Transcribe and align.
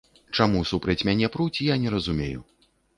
Чаму 0.37 0.63
супраць 0.71 0.97
мяне 1.11 1.31
пруць, 1.37 1.63
я 1.73 1.79
не 1.87 1.95
разумею. 1.99 2.41